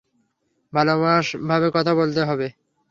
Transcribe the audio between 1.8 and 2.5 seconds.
বলতে হবে।